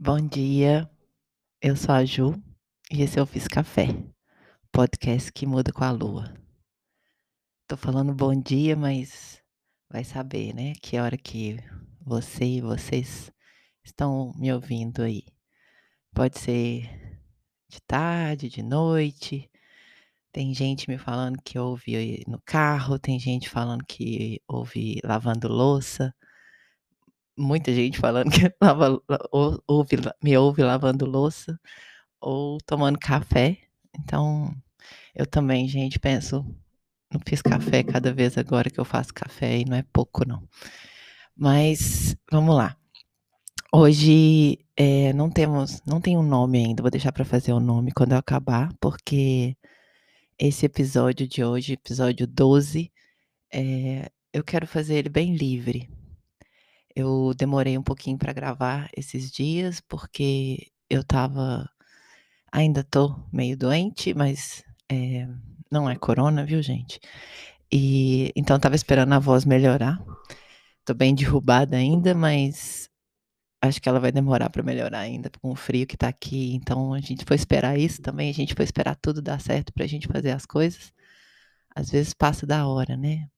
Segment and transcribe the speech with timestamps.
[0.00, 0.88] Bom dia,
[1.60, 2.40] eu sou a Ju
[2.88, 3.88] e esse é o Fiz Café,
[4.70, 6.32] podcast que muda com a lua.
[7.66, 9.42] Tô falando bom dia, mas
[9.90, 10.74] vai saber, né?
[10.80, 11.56] Que hora que
[12.00, 13.32] você e vocês
[13.84, 15.24] estão me ouvindo aí.
[16.14, 16.88] Pode ser
[17.68, 19.50] de tarde, de noite.
[20.30, 26.14] Tem gente me falando que ouve no carro, tem gente falando que ouve lavando louça.
[27.38, 29.00] Muita gente falando que lava,
[29.66, 31.58] ouve, me ouve lavando louça
[32.20, 33.58] ou tomando café.
[33.98, 34.54] Então,
[35.14, 36.44] eu também, gente, penso,
[37.12, 40.42] não fiz café cada vez agora que eu faço café e não é pouco, não.
[41.36, 42.76] Mas vamos lá.
[43.72, 47.60] Hoje é, não temos, não tem um nome ainda, vou deixar para fazer o um
[47.60, 49.56] nome quando eu acabar, porque
[50.38, 52.90] esse episódio de hoje, episódio 12,
[53.52, 55.90] é, eu quero fazer ele bem livre.
[56.98, 61.70] Eu demorei um pouquinho para gravar esses dias, porque eu tava
[62.52, 65.28] Ainda tô meio doente, mas é,
[65.70, 67.00] não é corona, viu, gente?
[67.72, 69.98] E então tava esperando a voz melhorar.
[70.84, 72.88] Tô bem derrubada ainda, mas
[73.62, 76.54] acho que ela vai demorar para melhorar ainda com o frio que tá aqui.
[76.54, 79.86] Então a gente foi esperar isso também, a gente foi esperar tudo dar certo pra
[79.86, 80.92] gente fazer as coisas.
[81.74, 83.28] Às vezes passa da hora, né?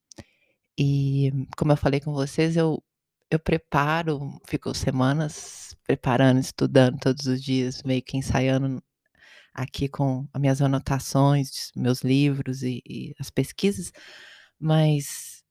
[0.79, 2.83] E como eu falei com vocês, eu
[3.31, 8.83] eu preparo, fico semanas preparando, estudando todos os dias, meio que ensaiando
[9.55, 13.93] aqui com as minhas anotações, meus livros e, e as pesquisas,
[14.59, 15.45] mas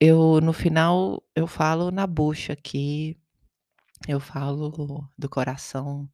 [0.00, 3.16] eu no final eu falo na bucha aqui,
[4.08, 6.08] eu falo do coração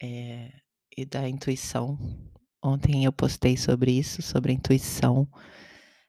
[0.00, 0.52] é,
[0.96, 1.98] e da intuição.
[2.62, 5.28] Ontem eu postei sobre isso, sobre intuição,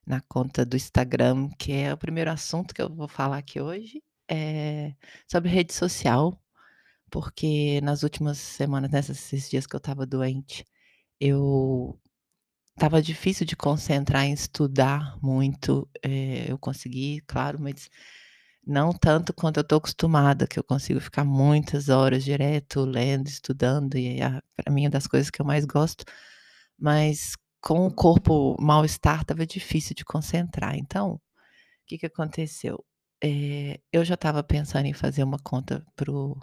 [0.05, 4.01] na conta do Instagram, que é o primeiro assunto que eu vou falar aqui hoje,
[4.29, 4.93] é
[5.29, 6.39] sobre rede social
[7.11, 10.65] porque nas últimas semanas, nesses dias que eu estava doente,
[11.19, 11.99] eu
[12.75, 15.89] estava difícil de concentrar em estudar muito.
[16.03, 17.89] Eh, eu consegui, claro, mas
[18.65, 23.95] não tanto quanto eu estou acostumada, que eu consigo ficar muitas horas direto lendo, estudando,
[23.97, 24.19] e
[24.55, 26.05] para mim é das coisas que eu mais gosto.
[26.79, 30.75] Mas com o corpo mal-estar, estava difícil de concentrar.
[30.75, 31.21] Então, o
[31.87, 32.85] que, que aconteceu?
[33.23, 36.37] Eh, eu já estava pensando em fazer uma conta para o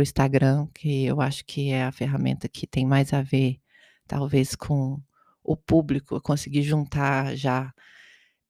[0.00, 3.60] Instagram, que eu acho que é a ferramenta que tem mais a ver,
[4.08, 5.00] talvez, com
[5.44, 6.16] o público.
[6.16, 7.72] Eu consegui juntar já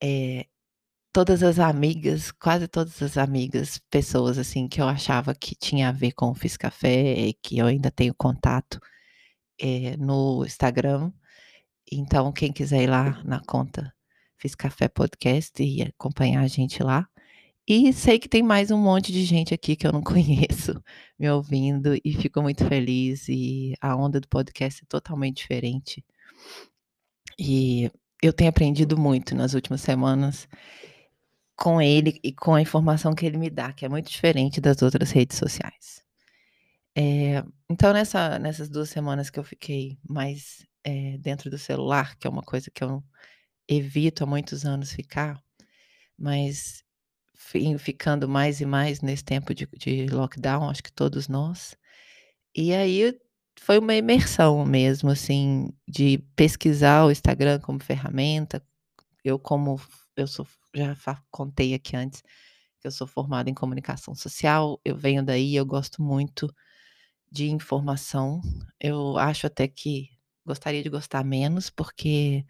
[0.03, 0.47] é,
[1.13, 5.93] todas as amigas, quase todas as amigas, pessoas assim que eu achava que tinha a
[5.93, 8.81] ver com o Fiz Café, que eu ainda tenho contato
[9.61, 11.13] é, no Instagram.
[11.91, 13.93] Então, quem quiser ir lá na conta
[14.39, 17.09] Fiz Café Podcast e acompanhar a gente lá,
[17.73, 20.83] e sei que tem mais um monte de gente aqui que eu não conheço
[21.17, 23.29] me ouvindo e fico muito feliz.
[23.29, 26.05] E a onda do podcast é totalmente diferente.
[27.39, 27.89] E
[28.21, 30.49] eu tenho aprendido muito nas últimas semanas
[31.57, 34.83] com ele e com a informação que ele me dá, que é muito diferente das
[34.83, 36.03] outras redes sociais.
[36.97, 42.27] É, então, nessa, nessas duas semanas que eu fiquei mais é, dentro do celular, que
[42.27, 43.03] é uma coisa que eu
[43.69, 45.43] evito há muitos anos ficar,
[46.19, 46.85] mas
[47.79, 51.77] ficando mais e mais nesse tempo de, de lockdown, acho que todos nós.
[52.55, 53.19] E aí
[53.59, 58.63] foi uma imersão mesmo, assim, de pesquisar o Instagram como ferramenta.
[59.25, 59.81] Eu, como
[60.17, 60.95] eu sou, já
[61.31, 62.23] contei aqui antes,
[62.83, 66.53] eu sou formada em comunicação social, eu venho daí, eu gosto muito
[67.31, 68.41] de informação.
[68.81, 70.11] Eu acho até que
[70.51, 72.45] gostaria de gostar menos, porque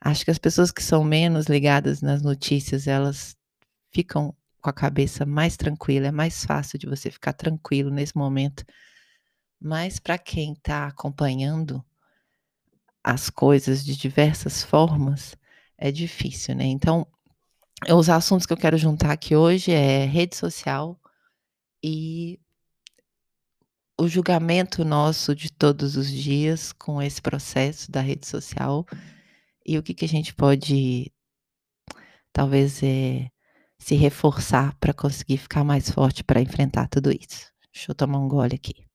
[0.00, 3.36] acho que as pessoas que são menos ligadas nas notícias, elas
[3.92, 8.64] ficam com a cabeça mais tranquila, é mais fácil de você ficar tranquilo nesse momento.
[9.60, 11.84] Mas para quem está acompanhando
[13.02, 15.36] as coisas de diversas formas,
[15.78, 16.64] é difícil, né?
[16.64, 17.06] Então,
[17.90, 20.98] os assuntos que eu quero juntar aqui hoje é rede social
[21.82, 22.40] e
[23.98, 28.86] o julgamento nosso de todos os dias com esse processo da rede social
[29.64, 31.12] e o que, que a gente pode,
[32.32, 33.28] talvez, é,
[33.78, 37.52] se reforçar para conseguir ficar mais forte para enfrentar tudo isso.
[37.72, 38.86] Deixa eu tomar um gole aqui.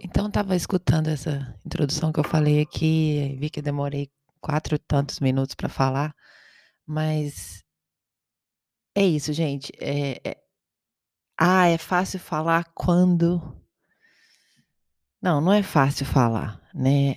[0.00, 5.54] Então, estava escutando essa introdução que eu falei aqui, vi que demorei quatro tantos minutos
[5.54, 6.14] para falar,
[6.86, 7.64] mas
[8.94, 9.72] é isso, gente.
[9.78, 10.43] É, é...
[11.36, 13.40] Ah, é fácil falar quando.
[15.20, 17.16] Não, não é fácil falar, né?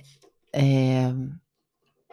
[0.52, 1.12] É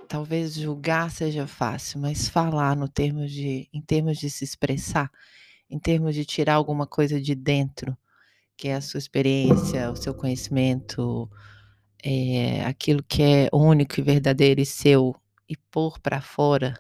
[0.08, 5.12] talvez julgar seja fácil, mas falar no termos de, em termos de se expressar,
[5.70, 7.98] em termos de tirar alguma coisa de dentro,
[8.58, 11.30] que é a sua experiência, o seu conhecimento,
[12.04, 15.16] eh, aquilo que é único e verdadeiro e seu,
[15.50, 16.80] e pôr para fora,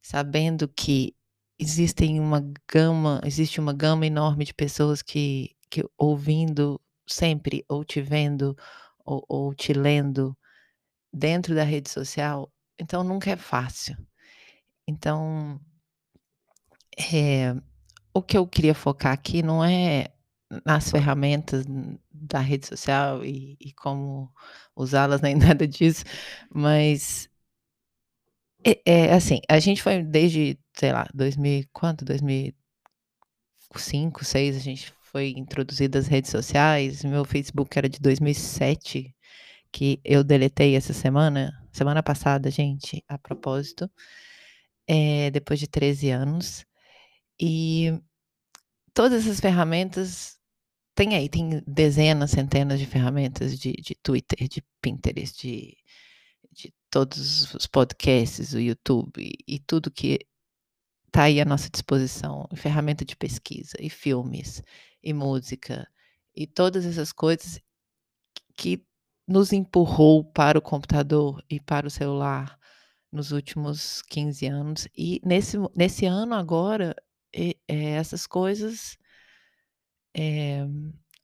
[0.00, 1.15] sabendo que
[1.58, 8.00] existem uma gama existe uma gama enorme de pessoas que que ouvindo sempre, ou te
[8.02, 8.56] vendo,
[9.04, 10.36] ou ou te lendo,
[11.12, 13.96] dentro da rede social, então nunca é fácil.
[14.88, 15.60] Então
[16.98, 17.54] eh,
[18.14, 20.08] o que eu queria focar aqui não é
[20.66, 21.64] nas ferramentas
[22.12, 24.32] da rede social e e como
[24.76, 26.04] usá-las, nem nada disso,
[26.54, 27.28] mas
[28.64, 32.04] é é assim, a gente foi desde, sei lá, 2000 e quanto?
[32.04, 39.14] 2005, 6, a gente foi introduzido às redes sociais, meu Facebook era de 2007,
[39.72, 43.90] que eu deletei essa semana, semana passada, gente, a propósito,
[44.88, 46.64] eh, depois de 13 anos.
[47.40, 47.92] E
[48.94, 50.38] todas essas ferramentas
[50.94, 55.76] tem aí, tem dezenas, centenas de ferramentas de de Twitter, de Pinterest, de
[56.52, 60.20] de todos os podcasts, o YouTube e tudo que
[61.16, 64.62] tá aí à nossa disposição, ferramenta de pesquisa, e filmes,
[65.02, 65.88] e música,
[66.34, 67.58] e todas essas coisas
[68.56, 68.84] que
[69.28, 72.58] nos empurrou para o computador e para o celular
[73.12, 76.94] nos últimos 15 anos, e nesse nesse ano agora,
[77.34, 78.98] e eh, essas coisas
[80.14, 80.66] eh,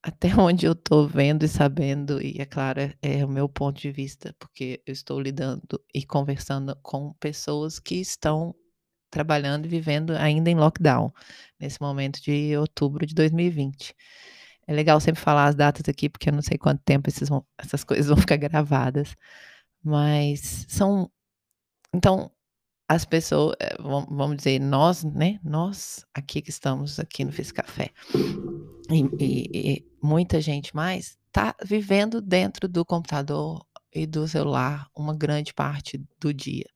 [0.02, 3.80] até onde eu tô vendo e sabendo, e é claro, é é o meu ponto
[3.80, 5.62] de vista, porque eu estou lidando
[5.94, 8.54] e conversando com pessoas que estão
[9.12, 11.12] trabalhando e vivendo ainda em lockdown,
[11.60, 13.94] nesse momento de outubro de 2020.
[14.66, 17.28] É legal sempre falar as datas aqui, porque eu não sei quanto tempo esses
[17.58, 19.14] essas coisas vão ficar gravadas,
[19.84, 21.10] mas são
[21.94, 22.30] então,
[22.88, 27.52] as pessoa eh, vam vamos dizer, nós, né, nós aqui que estamos aqui no Fis
[27.52, 27.90] Café,
[28.90, 33.64] e e e muita gente mais tá vivendo dentro do computador
[33.94, 36.66] e do celular uma grande parte do dia.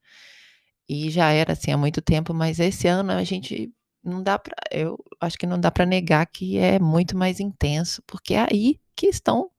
[0.89, 3.73] E já era assim há muito tempo, mas esse ano a gente
[4.05, 8.03] não dá pra eu acho que não dá pra negar que é muito mais intenso,
[8.07, 9.51] porque é aí que estão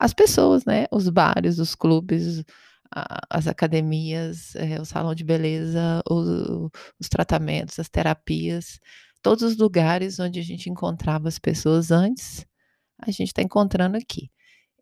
[0.00, 2.44] as pessoas, né, os bares, os clubes,
[3.30, 6.70] as academias, eh, o salão de beleza, o
[7.00, 8.80] os tratamentos, as terapias,
[9.22, 12.46] todos os lugares onde a gente encontrava as pessoas antes,
[13.00, 14.30] a gente tá encontrando aqui.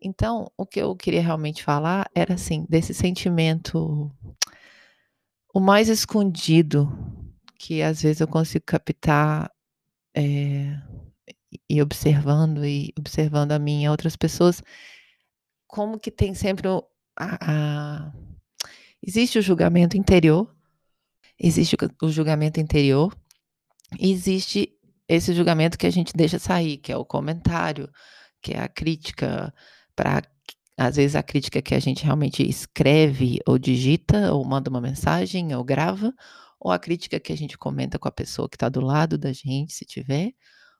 [0.02, 4.10] Então, o que eu queria realmente falar era, assim, desse sentimento
[5.54, 6.88] o mais escondido,
[7.58, 9.50] que às vezes eu consigo captar,
[10.16, 10.76] eh,
[11.68, 14.62] e observando e observando a mim e outras pessoas,
[15.66, 16.84] como que tem sempre o
[17.18, 18.12] a a
[19.02, 20.54] existe o julgamento interior,
[21.38, 23.16] existe o julgamento interior,
[23.98, 24.72] e existe
[25.08, 27.90] esse julgamento que a gente deixa sair, que é o comentário,
[28.42, 29.52] que é a crítica
[29.96, 30.22] pra
[30.80, 35.54] às vezes a crítica que a gente realmente escreve ou digita ou manda uma mensagem
[35.54, 36.10] ou grava,
[36.58, 39.30] ou a crítica que a gente comenta com a pessoa que tá do lado da
[39.30, 40.32] gente, se tiver,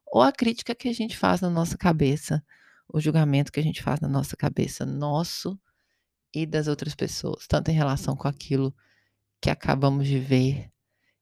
[0.07, 2.43] ou a crítica que a gente faz na nossa cabeça,
[2.89, 5.61] o julgamento que a gente faz na nossa cabeça, nosso
[6.35, 8.75] e das outras pessoas, tanto em relação com aquilo
[9.39, 10.71] que acabamos de ver.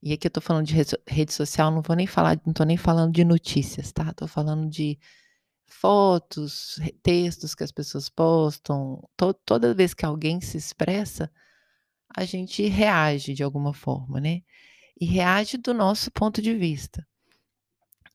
[0.00, 2.52] E aqui eu tô falando de rede so rede social, não vou nem falar não
[2.52, 4.96] tô nem falando de notícias, tá, tô falando de
[5.68, 11.30] fotos, textos que as pessoas postam, to toda vez que alguém se expressa,
[12.16, 14.42] a gente reage de alguma forma, né,
[15.00, 17.06] e reage do nosso ponto de vista.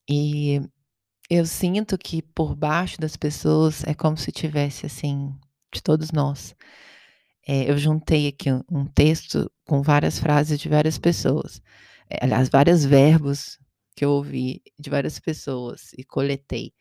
[0.10, 0.60] E
[1.30, 5.34] eu sinto que por baixo das pessoas é como se tivesse, assim,
[5.74, 6.56] de todos nós,
[7.48, 11.62] eh, eu juntei aqui um um texto com várias frases de várias pessoas,
[12.10, 13.60] eh, aliás, vários verbos
[13.98, 16.74] que eu ouvi de várias pessoas e coletei,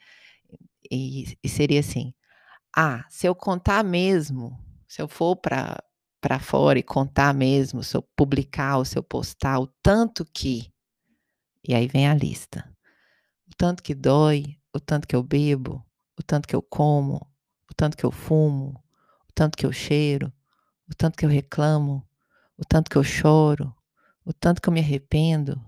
[0.90, 2.14] e e seria assim:
[2.76, 4.58] "Ah, se eu contar mesmo,
[4.88, 5.78] se eu for pra
[6.20, 10.72] pra fora e contar mesmo, se eu publicar se eu postar o tanto que",
[11.68, 12.64] e aí vem a lista,
[13.50, 15.84] "o tanto que dói, o tanto que eu bebo,
[16.18, 17.16] o tanto que eu como,
[17.70, 18.82] o tanto que eu fumo,
[19.28, 20.32] o tanto que eu cheiro,
[20.90, 22.06] o tanto que eu reclamo,
[22.58, 23.74] o tanto que eu choro,
[24.26, 25.60] o tanto que eu me arrependo.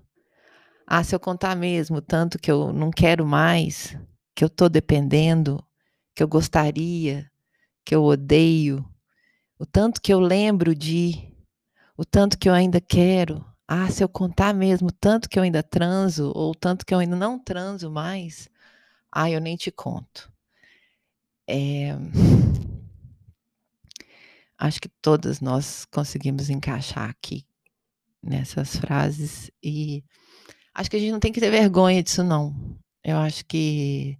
[0.87, 3.97] Ah, se eu contar mesmo o tanto que eu não quero mais,
[4.35, 5.63] que eu tô dependendo,
[6.15, 7.29] que eu gostaria,
[7.85, 8.85] que eu odeio,
[9.59, 11.31] o tanto que eu lembro de,
[11.97, 13.45] o tanto que eu ainda quero.
[13.67, 16.93] Ah, se eu contar mesmo o tanto que eu ainda transo ou o tanto que
[16.93, 18.49] eu ainda não transo mais,
[19.11, 20.31] ai, eu nem te conto".
[21.47, 21.95] Eh
[24.57, 27.45] acho que todas nós conseguimos encaixar aqui,
[28.23, 30.03] nessas frases, e
[30.75, 32.55] Acho que a gente não tem que ter vergonha disso não.
[33.03, 34.17] Eu acho que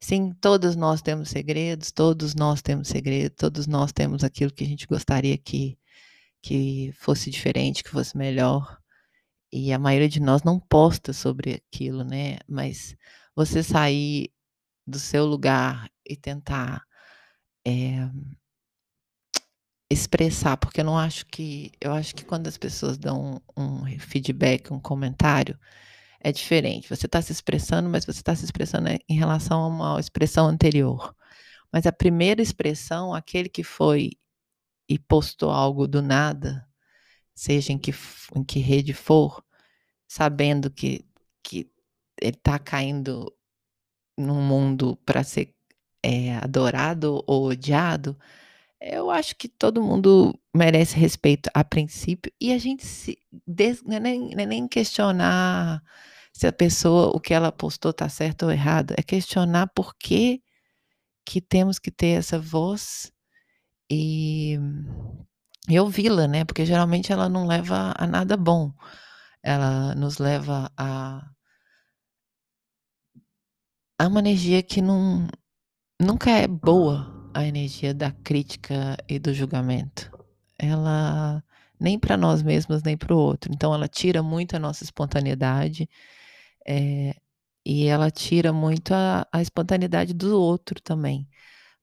[0.00, 4.66] sim, todos nós temos segredos, todos nós temos segredos, todos nós temos aquilo que a
[4.66, 5.78] gente gostaria que
[6.42, 8.78] que fosse diferente, que fosse melhor.
[9.52, 12.38] E a maioria de nós não posta sobre aquilo, né?
[12.48, 12.96] Mas
[13.34, 14.32] você sair
[14.86, 16.84] do seu lugar e tentar
[17.66, 18.08] é,
[19.90, 21.72] expressar, porque eu não acho que.
[21.80, 25.58] Eu acho que quando as pessoas dão um, um feedback, um comentário,
[26.20, 26.88] é diferente.
[26.88, 31.14] Você está se expressando, mas você está se expressando em relação a uma expressão anterior.
[31.72, 34.12] Mas a primeira expressão, aquele que foi
[34.88, 36.66] e postou algo do nada,
[37.34, 37.92] seja em que,
[38.34, 39.42] em que rede for,
[40.06, 41.06] sabendo que,
[41.42, 41.70] que
[42.20, 43.32] ele está caindo
[44.18, 45.54] num mundo para ser
[46.02, 48.18] é, adorado ou odiado,
[48.80, 53.96] eu acho que todo mundo merece respeito a princípio e a gente se des, não,
[53.96, 55.82] é nem, é nem questionar
[56.32, 60.42] se a pessoa, o que ela postou está certo ou errado, é questionar por que,
[61.26, 63.12] que temos que ter essa voz
[63.90, 64.58] e,
[65.68, 66.44] e ouvi-la, né?
[66.44, 68.72] Porque geralmente ela não leva a nada bom.
[69.42, 71.30] Ela nos leva a,
[73.98, 75.28] a uma energia que não,
[76.00, 80.10] nunca é boa a energia da crítica e do julgamento.
[80.58, 81.42] Ela
[81.78, 83.50] nem para nós mesmos nem para o outro.
[83.52, 85.88] Então ela tira muito a nossa espontaneidade
[86.66, 87.14] é,
[87.64, 91.28] e ela tira muito a, a, espontaneidade do outro também.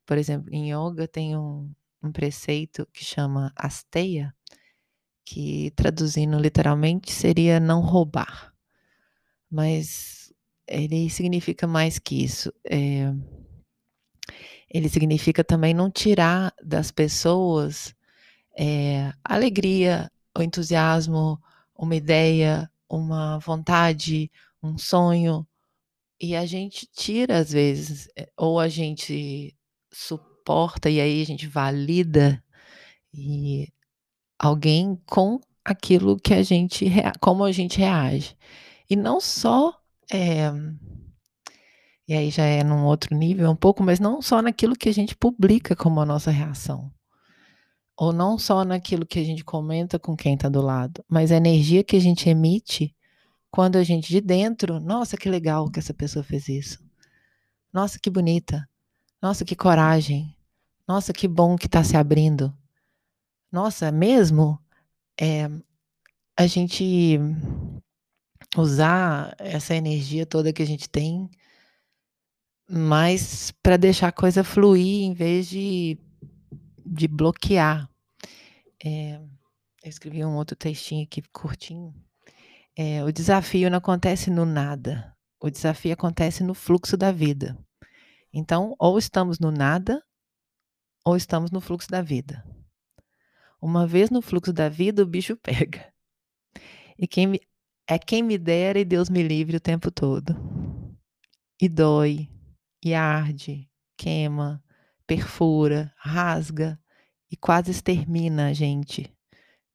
[0.06, 1.72] Por exemplo, em yoga tem um,
[2.04, 4.34] um preceito que chama asteia,
[5.26, 8.54] que traduzindo literalmente seria não roubar.
[9.50, 10.32] Mas
[10.68, 12.54] ele significa mais que isso.
[12.70, 13.14] É,
[14.70, 17.96] ele significa também não tirar das pessoas
[18.58, 21.42] é, alegria, o entusiasmo,
[21.76, 24.32] uma ideia, uma vontade,
[24.62, 25.48] um sonho.
[26.20, 29.56] E a gente tira às vezes, eh, ou a gente
[29.94, 32.44] suporta e aí a gente valida
[33.14, 33.68] e
[34.40, 36.86] alguém com aquilo que a gente
[37.22, 38.36] como a gente reage.
[38.90, 39.80] E não só
[40.12, 40.52] é,
[42.08, 44.94] e aí já é num outro nível um pouco, mas não só naquilo que a
[44.94, 46.92] gente publica como a nossa reação.
[47.98, 51.36] Ou não só naquilo que a gente comenta com quem está do lado, mas a
[51.36, 52.96] energia que a gente emite
[53.52, 56.80] quando a gente de dentro, nossa, que legal que essa pessoa fez isso.
[57.74, 58.70] Nossa, que bonita.
[59.22, 60.34] Nossa, que coragem.
[60.88, 62.56] Nossa, que bom que está se abrindo.
[63.52, 64.60] Nossa, mesmo
[65.20, 65.50] é,
[66.38, 67.20] a gente
[68.56, 71.30] usar essa energia toda que a gente tem
[72.70, 75.98] mas para deixar a coisa fluir em vez de,
[76.86, 77.90] de bloquear.
[78.84, 81.94] É, eu escrevi um outro textinho aqui curtinho.
[82.76, 87.58] É, o desafio não acontece no nada, o desafio acontece no fluxo da vida.
[88.34, 90.04] Então, ou estamos no nada,
[91.04, 92.44] ou estamos no fluxo da vida.
[93.62, 95.92] Uma vez no fluxo da vida, o bicho pega.
[97.00, 97.42] E quem me,
[97.88, 100.36] é quem me dera e Deus me livre o tempo todo.
[101.60, 102.30] E dói,
[102.88, 104.64] e arde, queima,
[105.06, 106.80] perfura, rasga
[107.30, 109.14] e quase extermina a gente.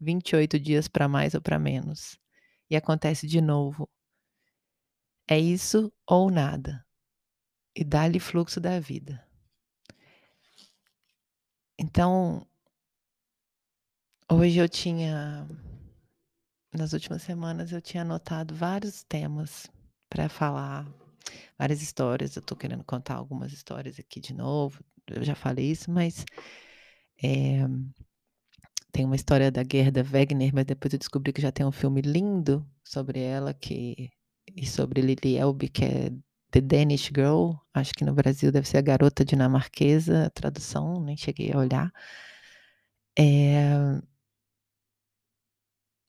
[0.00, 2.18] 28 dias para mais ou para menos.
[2.70, 3.86] E acontece de novo.
[5.28, 6.84] É isso ou nada.
[7.76, 9.22] E dá-lhe fluxo da vida.
[11.78, 12.46] Então,
[14.30, 15.46] hoje eu tinha,
[16.72, 19.70] nas últimas semanas, eu tinha anotado vários temas
[20.08, 20.86] para falar
[21.62, 22.34] várias histórias.
[22.34, 24.82] Eu estou querendo contar algumas histórias aqui de novo.
[25.06, 26.24] Eu já falei isso, mas
[27.22, 27.60] é,
[28.90, 32.00] tem uma história da Gerda Wegner, mas depois eu descobri que já tem um filme
[32.00, 34.10] lindo sobre ela que
[34.56, 36.10] e sobre Lily Elbe, que é
[36.50, 37.52] The Danish Girl.
[37.72, 41.92] Acho que no Brasil deve ser a garota dinamarquesa, a tradução, nem cheguei a olhar.
[43.16, 44.02] É,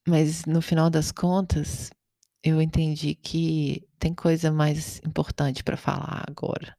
[0.06, 1.90] mas no final das contas,
[2.44, 6.76] eu entendi que tem coisa mais importante para falar agora,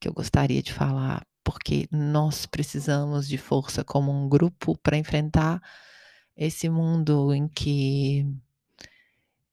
[0.00, 5.60] que eu gostaria de falar, porque nós precisamos de força como um grupo para enfrentar
[6.34, 8.26] esse mundo em que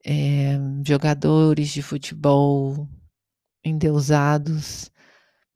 [0.06, 2.88] é, jogadores de futebol
[3.62, 4.90] endeusados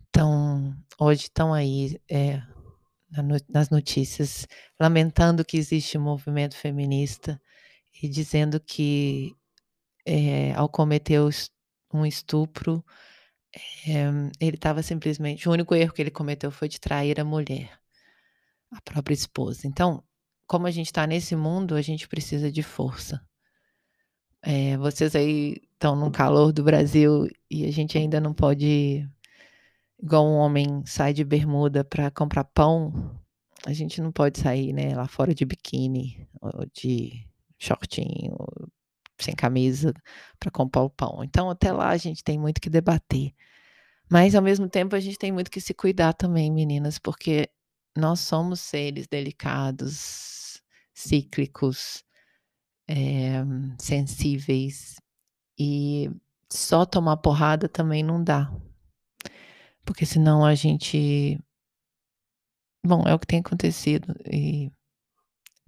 [0.06, 2.42] estão hoje estão aí é,
[3.48, 4.46] nas notícias
[4.78, 7.42] lamentando que existe um movimento feminista
[8.02, 9.34] e dizendo que
[10.06, 11.20] é, ao cometer
[11.94, 12.84] um estupro,
[13.88, 14.06] é,
[14.40, 15.48] ele estava simplesmente.
[15.48, 17.80] O único erro que ele cometeu foi de trair a mulher,
[18.72, 19.68] a própria esposa.
[19.68, 20.04] Então,
[20.48, 23.22] como a gente está nesse mundo, a gente precisa de força.
[24.42, 29.10] É, vocês aí estão no calor do Brasil e a gente ainda não pode,
[30.02, 33.18] igual um homem sai de bermuda para comprar pão,
[33.66, 37.26] a gente não pode sair, né, lá fora de biquíni ou de
[37.58, 38.36] shortinho,
[39.20, 39.94] sem camisa
[40.40, 41.24] para comprar o pão.
[41.24, 43.34] Então até lá a gente tem muito que debater.
[44.10, 47.50] Mas ao mesmo tempo a gente tem muito que se cuidar também, meninas, porque
[47.96, 50.62] nós somos seres delicados,
[50.94, 52.04] cíclicos,
[52.88, 53.44] é,
[53.80, 54.96] sensíveis
[55.58, 56.10] e
[56.52, 58.52] só tomar porrada também não dá.
[59.86, 61.40] Porque senão a gente.
[62.86, 64.14] Bom, é o que tem acontecido.
[64.26, 64.72] E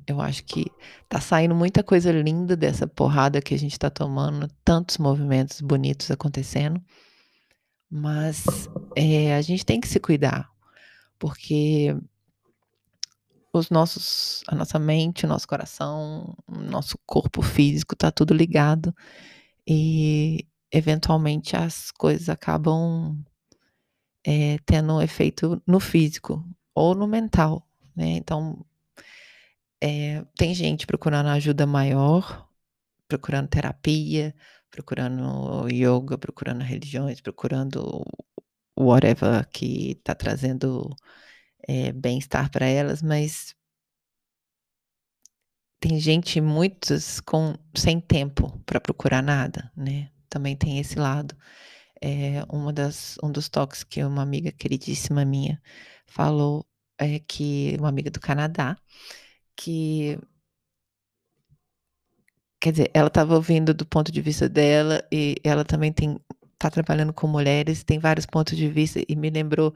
[0.08, 0.66] eu acho que
[1.10, 6.12] tá saindo muita coisa linda dessa porrada que a gente tá tomando, tantos movimentos bonitos
[6.12, 6.82] acontecendo.
[7.90, 8.44] Mas
[8.96, 10.50] é, a gente tem que se cuidar,
[11.18, 11.96] porque
[13.54, 18.94] os nossos, a nossa mente, o nosso coração, o nosso corpo físico tá tudo ligado
[19.68, 23.18] e eventualmente as coisas acabam
[24.26, 26.44] é, tendo um efeito no físico
[26.74, 28.18] ou no mental, né?
[28.18, 28.66] Então
[29.86, 32.50] é, tem gente procurando ajuda maior,
[33.08, 34.34] procurando terapia,
[34.72, 38.04] procurando yoga, procurando religiões, procurando
[38.76, 40.90] whatever que está trazendo
[41.68, 43.56] é, bem-estar para elas, mas
[45.80, 50.10] tem gente, muitos, com, sem tempo para procurar nada, né?
[50.28, 51.38] Também tem esse lado.
[52.02, 55.62] É, uma das, um dos toques que uma amiga queridíssima minha
[56.08, 56.66] falou
[56.98, 58.76] é que uma amiga do Canadá
[59.56, 60.20] que
[62.60, 66.20] quer dizer, ela estava ouvindo do ponto de vista dela e ela também tem
[66.54, 69.74] está trabalhando com mulheres, tem vários pontos de vista e me lembrou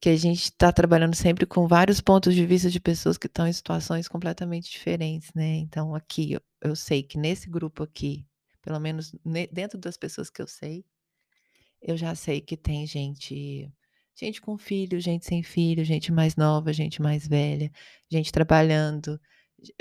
[0.00, 3.46] que a gente está trabalhando sempre com vários pontos de vista de pessoas que estão
[3.46, 5.56] em situações completamente diferentes, né?
[5.56, 8.26] Então, aqui, eu, eu sei que nesse grupo aqui,
[8.62, 10.84] pelo menos ne, dentro das pessoas que eu sei,
[11.80, 13.70] eu já sei que tem gente,
[14.16, 17.70] gente com filho, gente sem filho, gente mais nova, gente mais velha,
[18.10, 19.20] gente trabalhando,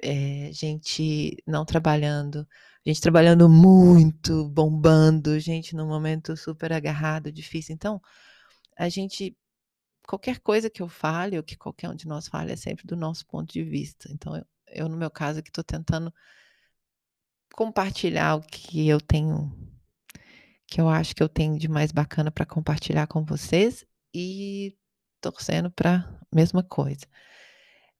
[0.03, 2.45] é, gente não trabalhando,
[2.85, 7.73] gente trabalhando muito, bombando, gente num momento super agarrado, difícil.
[7.73, 8.01] Então,
[8.77, 9.35] a gente
[10.05, 12.95] qualquer coisa que eu fale, ou que qualquer um de nós fale, é sempre do
[12.95, 14.09] nosso ponto de vista.
[14.11, 16.13] Então, eu, eu no meu caso aqui, estou tentando
[17.53, 19.51] compartilhar o que eu tenho,
[20.67, 24.77] que eu acho que eu tenho de mais bacana para compartilhar com vocês e
[25.19, 27.05] torcendo para mesma coisa.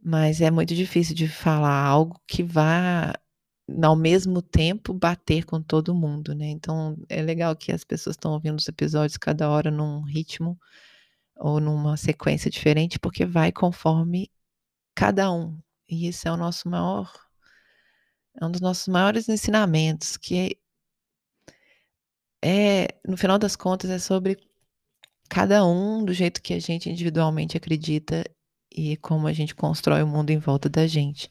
[0.02, 3.14] Mas é muito difícil de falar algo que vá
[3.84, 6.48] ao mesmo tempo bater com todo mundo, né?
[6.48, 10.60] Então é legal que as pessoas estão ouvindo os episódios cada hora num ritmo
[11.36, 14.32] ou numa sequência diferente, porque vai conforme
[14.96, 15.60] cada um.
[15.90, 17.12] E isso é o nosso maior,
[18.40, 20.58] é um dos nossos maiores ensinamentos, que
[22.44, 24.38] é no final das contas, é sobre
[25.30, 28.24] cada um do jeito que a gente individualmente acredita
[28.72, 31.30] e como a gente constrói o mundo em volta da gente.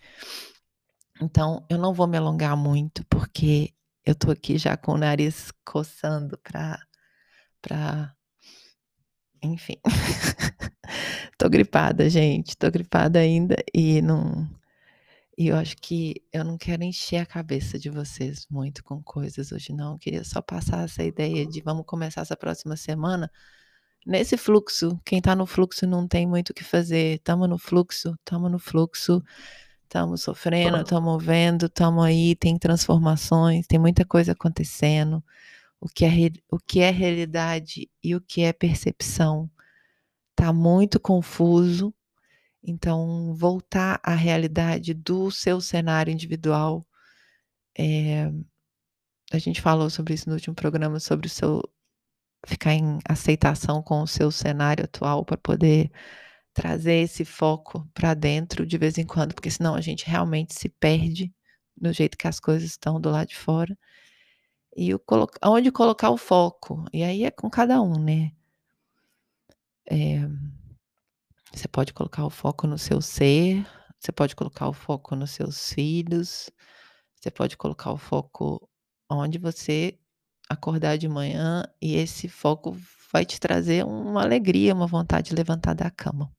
[1.20, 3.72] Então, eu não vou me alongar muito, porque
[4.04, 6.80] eu tô aqui já com o nariz coçando para
[7.62, 8.14] para
[9.42, 9.76] enfim.
[11.38, 12.56] tô gripada, gente.
[12.56, 14.48] Tô gripada ainda e não.
[15.36, 19.52] E eu acho que eu não quero encher a cabeça de vocês muito com coisas
[19.52, 19.92] hoje, não.
[19.92, 23.30] Eu queria só passar essa ideia de vamos começar essa próxima semana
[24.04, 25.00] nesse fluxo.
[25.04, 27.20] Quem tá no fluxo não tem muito o que fazer.
[27.20, 29.22] Tamo no fluxo, tamo no fluxo.
[29.82, 35.22] Estamos sofrendo, estamos vendo, estamos aí, tem transformações, tem muita coisa acontecendo
[35.84, 36.08] o que é,
[36.50, 39.50] o que é realidade e o que é percepção.
[40.30, 41.94] Está muito confuso.
[42.62, 46.86] Então, voltar à realidade do seu cenário individual.
[47.78, 48.32] É,
[49.30, 51.62] a gente falou sobre isso no último programa, sobre o seu
[52.46, 55.90] ficar em aceitação com o seu cenário atual para poder
[56.52, 60.68] trazer esse foco para dentro de vez em quando, porque senão a gente realmente se
[60.68, 61.34] perde
[61.80, 63.76] no jeito que as coisas estão do lado de fora
[64.76, 65.00] e o
[65.44, 66.84] onde colocar o foco.
[66.92, 68.32] E aí é com cada um, né?
[69.86, 70.20] É,
[71.52, 73.64] você pode colocar o foco no seu ser,
[73.98, 76.50] você pode colocar o foco nos seus filhos,
[77.20, 78.68] você pode colocar o foco
[79.08, 79.98] onde você
[80.48, 82.76] acordar de manhã e esse foco
[83.12, 86.30] vai te trazer uma alegria, uma vontade de levantar da cama.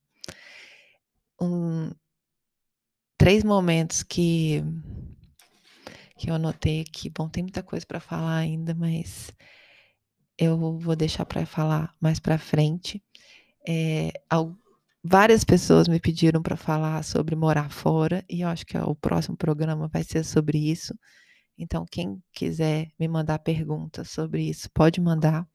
[1.42, 1.92] Um,
[3.18, 4.64] três momentos que
[6.18, 7.10] que eu anotei aqui.
[7.10, 9.32] Bom, tem muita coisa para falar ainda, mas
[10.38, 13.04] eu vou deixar para falar mais para frente.
[13.68, 14.12] É,
[15.04, 19.36] várias pessoas me pediram para falar sobre morar fora e eu acho que o próximo
[19.38, 20.94] programa vai ser sobre isso.
[21.58, 25.48] Então, quem quiser me mandar perguntas sobre isso, pode mandar,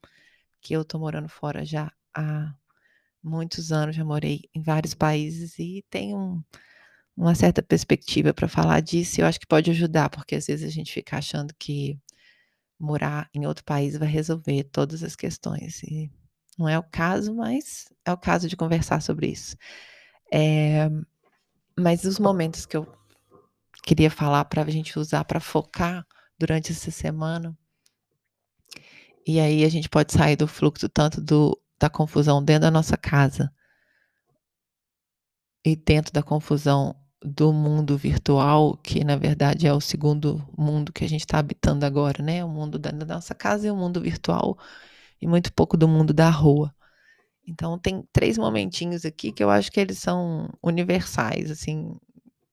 [0.60, 2.54] que eu tô morando fora já há
[3.22, 6.44] muitos anos, já morei em vários países e tenho um,
[7.16, 9.20] uma certa perspectiva para falar disso.
[9.20, 11.98] E eu acho que pode ajudar, porque às vezes a gente fica achando que
[12.78, 15.82] morar em outro país vai resolver todas as questões.
[15.82, 16.10] E
[16.58, 19.56] não é o caso, mas é o caso de conversar sobre isso.
[20.32, 20.88] É,
[21.78, 22.99] mas os momentos que eu
[23.90, 26.06] queria falar para a gente usar para focar
[26.38, 27.58] durante essa semana.
[29.26, 32.96] E aí a gente pode sair do fluxo tanto do, da confusão dentro da nossa
[32.96, 33.52] casa
[35.64, 41.04] e dentro da confusão do mundo virtual, que na verdade é o segundo mundo que
[41.04, 42.44] a gente está habitando agora, né?
[42.44, 44.56] O mundo da, da nossa casa e o mundo virtual,
[45.20, 46.72] e muito pouco do mundo da rua.
[47.44, 51.96] Então tem três momentinhos aqui que eu acho que eles são universais, assim,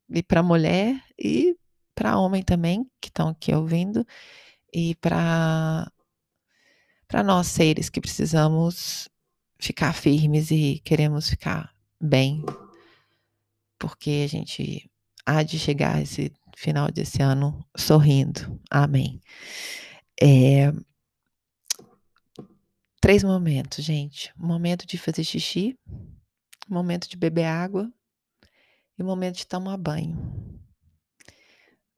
[0.09, 1.55] e para mulher e
[1.95, 4.05] para homem também, que estão aqui ouvindo,
[4.73, 5.91] e para
[7.07, 9.07] para nós seres que precisamos
[9.57, 12.43] ficar firmes e queremos ficar bem
[13.79, 14.89] porque a gente
[15.25, 18.59] há de chegar esse final desse ano sorrindo.
[18.69, 19.21] Amém.
[20.21, 20.71] É...
[22.99, 24.33] Três momentos, gente.
[24.35, 25.77] momento de fazer xixi,
[26.67, 27.91] momento de beber água
[28.97, 30.17] e momento de tomar banho.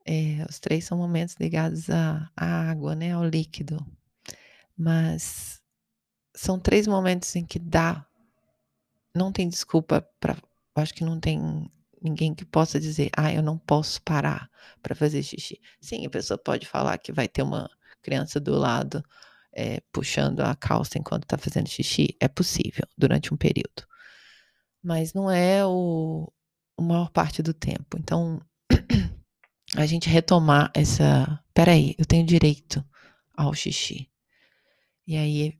[0.05, 3.85] É, os três são momentos ligados à, à água, né, ao líquido.
[4.77, 5.61] Mas
[6.35, 8.05] são três momentos em que dá,
[9.15, 10.37] não tem desculpa para
[10.75, 11.69] acho que não tem
[12.01, 14.49] ninguém que possa dizer, ah, eu não posso parar
[14.81, 15.59] para fazer xixi.
[15.81, 17.69] Sim, a pessoa pode falar que vai ter uma
[18.01, 19.03] criança do lado
[19.51, 22.15] é, puxando a calça enquanto está fazendo xixi.
[22.19, 23.85] É possível durante um período.
[24.81, 26.31] Mas não é o,
[26.79, 27.97] a maior parte do tempo.
[27.97, 28.41] Então,
[29.75, 31.43] a gente retomar essa.
[31.53, 32.83] Peraí, eu tenho direito
[33.35, 34.09] ao xixi.
[35.07, 35.59] E aí,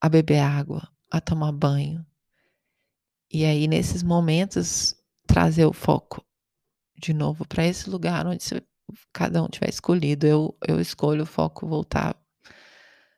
[0.00, 2.04] a beber água, a tomar banho,
[3.34, 4.94] e aí, nesses momentos,
[5.26, 6.24] trazer o foco
[6.96, 8.44] de novo para esse lugar onde
[9.12, 10.24] cada um tiver escolhido.
[10.24, 12.14] Eu, eu escolho o foco voltar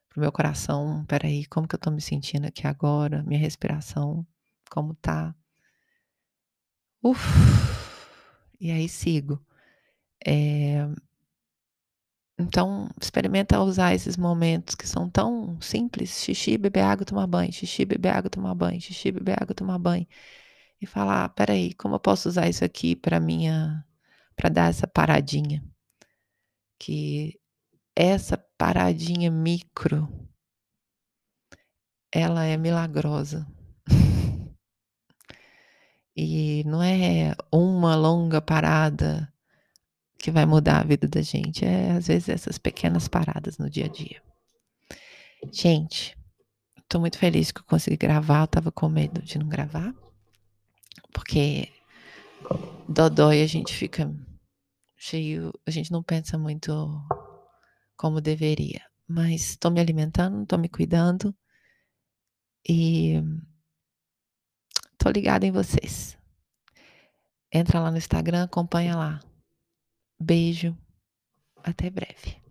[0.08, 1.04] pro meu coração.
[1.04, 3.22] Peraí, como que eu tô me sentindo aqui agora?
[3.24, 4.26] Minha respiração,
[4.70, 5.34] como tá?
[7.06, 7.24] Uf,
[8.60, 9.40] e aí sigo.
[10.26, 10.86] É,
[12.38, 17.84] então, experimenta usar esses momentos que são tão simples: xixi, beber água, tomar banho, xixi,
[17.84, 20.06] beber água, tomar banho, xixi, beber água, tomar banho.
[20.80, 23.84] E falar: ah, peraí, como eu posso usar isso aqui para minha.
[24.36, 25.62] para dar essa paradinha?
[26.78, 27.38] Que
[27.96, 30.08] essa paradinha micro,
[32.10, 33.46] ela é milagrosa.
[36.16, 39.30] E não é uma longa parada
[40.18, 41.64] que vai mudar a vida da gente.
[41.64, 44.22] É, às vezes, essas pequenas paradas no dia a dia.
[45.52, 46.16] Gente,
[46.78, 48.42] estou muito feliz que eu consegui gravar.
[48.42, 49.94] Eu tava com medo de não gravar,
[51.12, 51.68] porque
[52.88, 54.10] dodói a gente fica
[54.96, 56.72] cheio, a gente não pensa muito
[57.94, 58.80] como deveria.
[59.06, 61.34] Mas estou me alimentando, estou me cuidando
[62.68, 63.22] e
[64.98, 66.18] estou ligada em vocês.
[67.52, 69.20] Entra lá no Instagram, acompanha lá.
[70.20, 70.76] Beijo,
[71.62, 72.45] até breve.